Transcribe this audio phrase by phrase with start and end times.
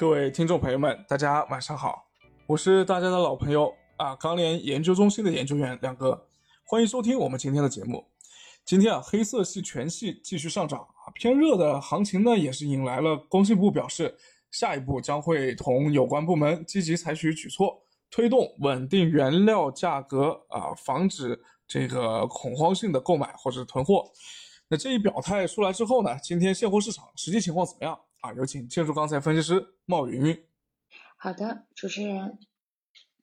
[0.00, 2.06] 各位听众朋友们，大家晚上好，
[2.46, 6.26] 我是大家的老朋友啊，钢联研究中心的研究员亮哥，
[6.64, 8.02] 欢迎收听我们今天的节目。
[8.64, 14.16] 今天啊，黑色系全系继续上涨啊，偏热的行情呢，也是引来了工信部表示，
[14.50, 21.38] 下一步将会同有关部门积极采取举措，推动稳定原料价格啊，防止
[21.68, 24.10] 这个恐慌性的购买或者囤货。
[24.66, 28.00] 那这一表态出来之后呢，今天现货市场实际情况怎么样？
[28.20, 30.44] 啊，有请建筑钢材分析师冒云云。
[31.16, 32.38] 好的，主持人，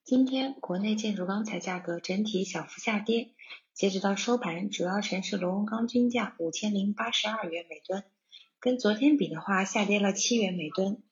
[0.03, 3.29] 今天国内建筑钢材价格整体小幅下跌，
[3.73, 8.03] 截止到收盘，主要城市螺纹钢均价五千零八十二元每吨，
[8.59, 11.03] 跟昨天比的话下跌了七元每吨。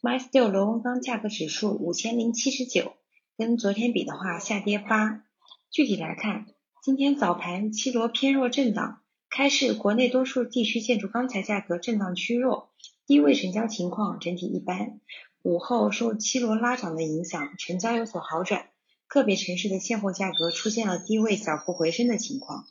[0.00, 2.96] MySteel 螺纹钢价格指数五千零七十九，
[3.36, 5.24] 跟昨天比的话下跌八。
[5.70, 6.46] 具体来看，
[6.82, 9.02] 今天早盘七螺偏弱震荡，
[9.36, 12.70] 开市国内多数地区建筑钢材价格震荡趋弱。
[13.06, 14.98] 低位成交情况整体一般，
[15.42, 18.70] 午后受七螺拉涨的影响，成交有所好转，
[19.06, 22.64] 个别城市的现货价格出现了低位小幅回升的情况。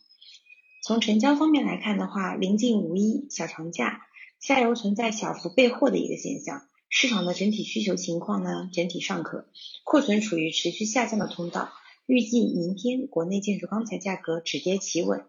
[0.82, 4.02] 从成交方面来看的话，临近五一小长假，
[4.40, 9.48] 下游存在小幅备货的一个现象，市场的整体需求情况呢整体尚可，
[9.84, 11.70] 库存处于持续下降的通道，
[12.08, 15.28] 预计明天国内建筑钢材价格止跌企稳。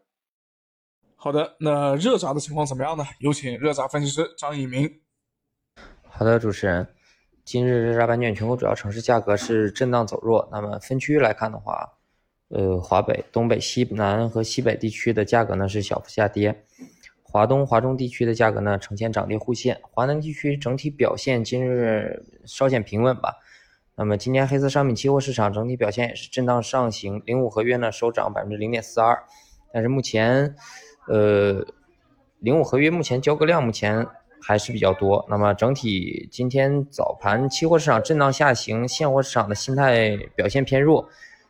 [1.18, 3.04] 好的，那热轧的情况怎么样呢？
[3.18, 5.00] 有请热轧分析师张以明。
[6.02, 6.86] 好的，主持人，
[7.42, 10.46] 今日热轧板卷全国主要城市价格是震荡走弱。
[10.52, 11.94] 那么分区域来看的话，
[12.48, 16.64] 呃，华北、东北、西南和西北地区的价格呢是小幅下跌，
[17.22, 23.36] 华东、华中地区的价格呢呈现涨跌互现，华南地区整体表现今日稍显平稳吧。
[23.96, 29.24] 那么今天黑色商品期货市场整体表现也是震荡上行，零五合约呢收涨百分之零点四二，
[29.72, 30.54] 但是目前。
[31.08, 31.64] 呃，
[32.40, 34.06] 零五合约目前交割量目前
[34.42, 35.24] 还是比较多。
[35.28, 41.08] 那么整体今天早盘期货市场震荡下行，现货市场的心态表现偏弱，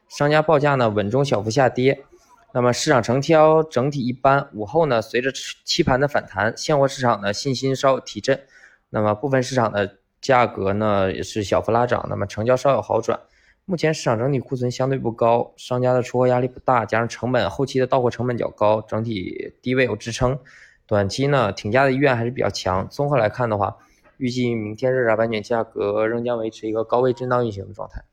[0.09, 2.05] 商家报价呢稳中小幅下跌。
[2.53, 4.49] 那么市场成交整体一般。
[4.55, 5.31] 午后呢，随着
[5.65, 8.41] 期盘的反弹，现货市场的信心稍有提振。
[8.89, 13.21] 那么部分市场的价格呢也是小幅拉涨，那么成交稍有好转。
[13.69, 20.39] 目前市场整体库存相对不高，商家的出货压力不大，加上成本后期的到货成本较高，整体低位有支撑。
[20.87, 22.89] 短期呢，挺价的意愿还是比较强。
[22.89, 23.77] 综合来看的话，
[24.19, 28.05] 预计明天热轧板卷价格仍将维持一个高位震荡运行的状态。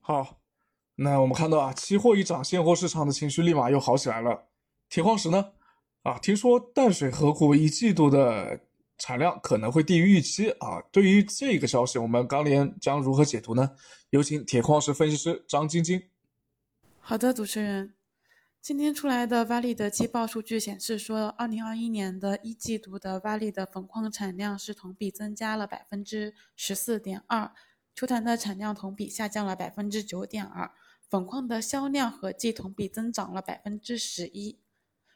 [0.00, 0.38] 好，
[0.96, 4.46] 那我们看到啊，期货一涨，现货市场的情绪立马又好起来了。
[4.88, 5.52] 铁矿石呢？
[6.02, 8.58] 啊，听说淡水河谷一季度的。
[8.98, 10.82] 产量可能会低于预期啊！
[10.90, 13.70] 对于这个消息，我们钢联将如何解读呢？
[14.10, 16.02] 有请铁矿石分析师张晶晶。
[16.98, 17.94] 好的，主持人，
[18.60, 27.52] 今天出来的挖力的季报数据显示说，二零二一年的一季度的挖力的粉矿产量是同比增加了百分之十四点二，
[27.94, 30.70] 球坛的产量同比下降了百分之九点二，
[31.08, 34.58] 粉矿的销量合计同比增长了百分之十一。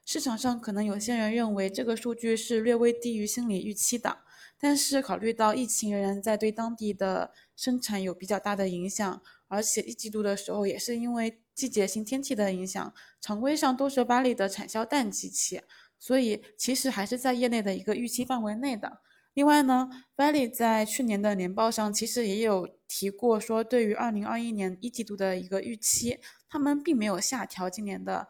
[0.05, 4.19] 市场上可能有些人认为这个数据是略微低于心理预期的，
[4.59, 15.61] 但是考虑到疫情仍然在对当地的生产有比较大的影响，而且一季度的时候也是因为季节性天气的影响，常规上都是巴黎的产销淡季期，
[15.99, 19.01] 所以其实还是在业内的一个预期范围内的。
[19.35, 26.19] 另外呢，Valley 在去年的年报上其实也有提过，说对于二零二一年一季度的一个预期，
[26.51, 28.29] 他们并没有下调今年的。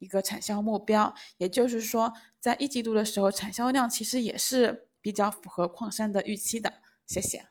[0.00, 6.72] 一个产销目标，也就是说，在一季度的时候，产销量其实也是比较符合矿山的预期的。
[7.06, 7.46] 谢谢，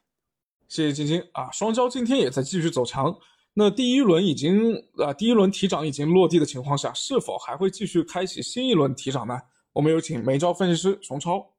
[0.67, 1.49] 谢谢晶晶啊！
[1.51, 3.15] 双焦今天也在继续走强。
[3.53, 9.39] 那第一轮已经啊，第一轮提涨已经落地的情况下，是否还会继续开启新一轮提涨呢？
[9.73, 11.51] 我们有请煤焦分析师熊超。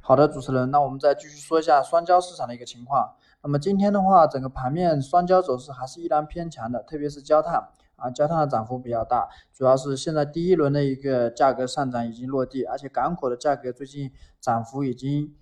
[0.00, 3.14] 好的，主持人，那我们再继续说一下双焦市场的一个情况。
[3.42, 7.62] 那么今天的话，整个盘面双焦走势还是依然偏强的，特别是焦炭。
[8.00, 15.34] 啊，焦炭的涨幅比较大，主要是现在第一轮的一个价格上涨已经落地，而且港口的价格最近涨幅已经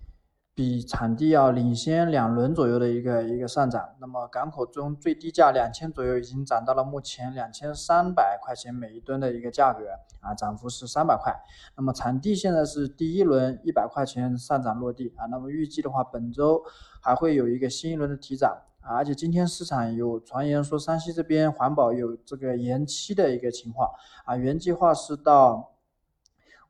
[0.54, 3.90] 比产地要领先两轮左右的一个一个上涨。
[4.00, 9.84] 那么港口中最低价两千左右，已经涨到了目前两千三百块钱每一吨的一个价格，
[10.20, 11.32] 啊，涨幅是三百块。
[11.76, 16.60] 那么产地现在是第一轮一百块钱上涨落地啊，那么预计的话，本周
[17.00, 18.58] 还会有一个新一轮的提涨。
[18.94, 23.90] 而且今天市场有传言说，山西这边环保有这个延期的一个情况
[24.24, 25.72] 啊，原计划是到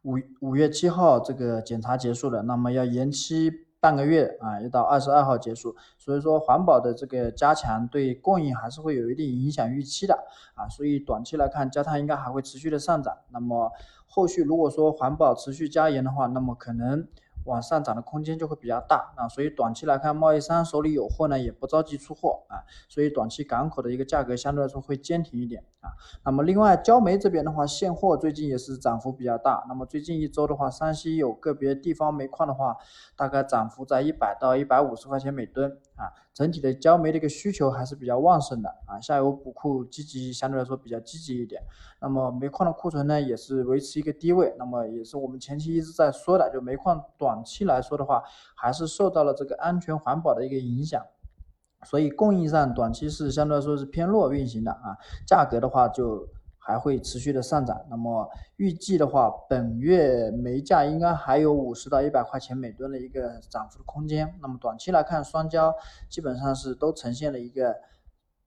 [0.03, 5.77] 五五月七号这个检查结束的，那么要延期半个月啊，要到二十二号结束。
[5.97, 10.15] 所以说环保的这个加强对供应还是会有一定影响预期的
[10.55, 13.17] 啊，所以短期来看，焦炭应该还会持续的上涨。
[13.31, 13.71] 那么
[14.07, 17.07] 后续如果说环保持续加严的话，那么可能。
[17.49, 19.13] 往上涨的空间就会比较大。
[19.17, 25.91] 那，所以短期来看，贸易商手里有货呢，也不着急出货啊，所以短期港口的一个价格相对来说会坚挺一点啊。
[26.25, 32.77] 那么另外焦煤这边的话，现货最近也是涨幅比较大，那么最近一周的话，山西有个别地方煤矿的话，
[33.17, 41.61] 大概涨幅在一百到一百五十块钱每吨啊，整体的焦煤的一个需求还是比较旺盛的啊，下游补库积极相对来说比较积极一点，
[42.01, 48.23] 那么煤矿的库存呢也是维持一个低位，那么也是我们前期一直在说的，就煤矿短期来说的话，
[48.55, 51.05] 还是受到了这个安全环保的一个影响，
[51.85, 54.97] 所以供应上短期是相对来说是偏弱运行的啊，
[55.27, 56.29] 价格的话就
[56.69, 57.83] 还会持续的上涨。
[57.89, 64.39] 那么预计的话，本月煤价应该还有五十到一百块钱每吨的一个涨幅的空间。
[64.43, 65.75] 那么短期来看，双焦
[66.11, 67.75] 基本上是都呈现了一个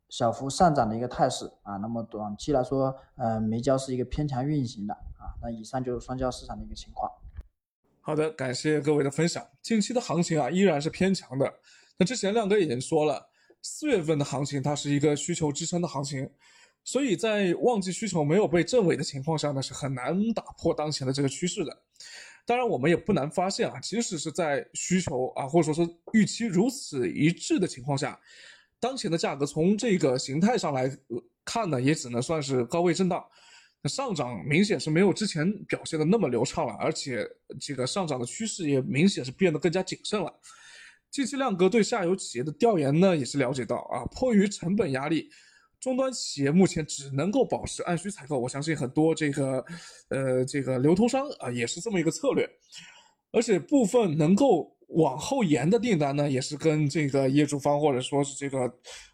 [0.07, 1.77] 小幅上涨的一个态势啊。
[1.77, 5.33] 那么短期来说，呃，煤焦是一个偏强运行的啊。
[5.41, 7.11] 那以上就是双焦市场的一个情况。
[8.01, 9.43] 好的，感谢各位的分享。
[9.63, 11.51] 近期的行情啊，依然是偏强的。
[11.97, 13.29] 那之前亮哥已经说了，
[13.63, 16.29] 四月份的行情它是一个需求支撑的行情，
[16.83, 21.81] 所以在旺季需求没有被证伪的情况下呢，是很难打破当前的这个趋势的。
[22.45, 28.19] 当然，我们也不难发现啊，即使是在需求啊，或者说是预期如此一致的情况下，
[28.79, 30.91] 当前的价格从这个形态上来
[31.45, 33.23] 看呢，也只能算是高位震荡。
[33.85, 37.27] 上涨明显是没有之前表现的那么流畅了，而且
[37.59, 40.31] 这个上涨的趋势也明显是变得更加谨慎了。
[41.09, 45.31] 近期亮哥对下游企业的调研呢，也是了解到啊，迫于成本压力，
[45.81, 48.39] 终端企业目前只能够保持按需采购。
[48.39, 49.65] 我相信很多这个
[50.09, 52.47] 呃这个流通商啊也是这么一个策略，
[53.31, 58.71] 而且部分能够往后延的订单呢，也是跟这个业主方或者说是这个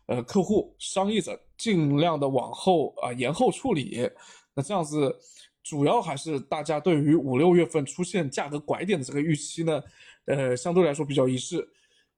[0.07, 4.09] 呃客户商议着，尽量的往后啊延后处理。
[4.53, 5.15] 那这样子，
[5.63, 9.81] 主要还是大家对于五六月份出现价格拐点的这个预期呢，
[10.25, 11.65] 呃，相对来说比较一致，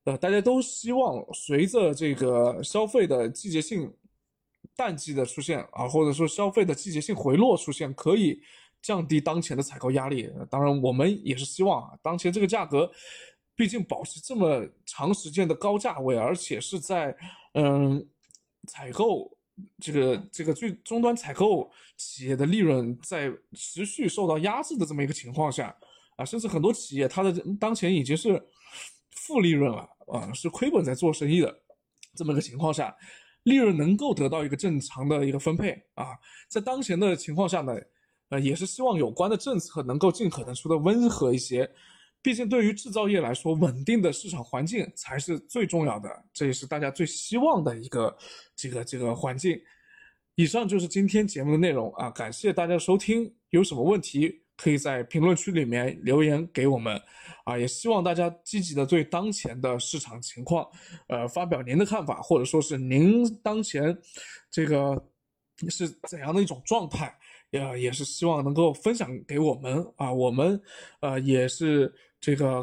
[0.06, 3.94] 呃，大家都希望随着这个消费的季节性
[4.80, 8.42] 淡季的出现啊，或者说消费的季节性回落出现，可以
[8.82, 10.32] 降低当前的采购压力。
[10.50, 12.90] 当然，我们也是希望啊，当前这个价格，
[13.58, 17.14] 毕竟保持这么长时间的高价位，而且是在
[17.56, 18.08] 嗯
[18.68, 19.30] 采购。
[19.82, 25.76] 这个这个最终端采购企业的利润在持续受到压制的这么一个情况下，
[26.16, 27.30] 啊，甚至很多企业它的
[27.60, 28.42] 当前已经是
[29.12, 31.54] 负利润了，啊，是亏本在做生意的
[32.16, 32.96] 这么一个情况下，
[33.44, 37.74] 利润能够得到一个正常的一个分配啊，在当前的情况下呢，
[38.30, 41.70] 呃，也是希望有关的政策能够尽可能说的温和一些。
[42.22, 48.16] 毕竟，对于制造业来说，稳定的市场环境才是最重要的，这也是大家最希望的一个
[48.58, 49.58] 这个这个环境。
[50.36, 53.34] 以上就是今天节目的内容啊，感谢大家收听。
[53.52, 57.02] 有什么问题，可以在评论区里面留言给我们
[57.46, 60.68] 啊，也希望大家积极的对当前的市场情况，
[61.08, 63.98] 呃，发表您的看法，或者说是您当前
[64.52, 65.02] 这个
[65.70, 67.18] 是怎样的一种状态，
[67.52, 70.62] 也也是希望能够分享给我们啊，我们
[71.00, 71.92] 呃也是。
[72.22, 72.62] 这个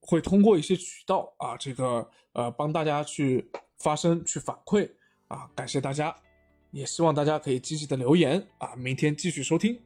[0.00, 3.48] 会通过一些渠道啊，这个呃帮大家去
[3.78, 4.90] 发声、去反馈
[5.28, 6.12] 啊，感谢大家，
[6.72, 9.80] 也希望大家可以积极的留言啊，明天继续收听。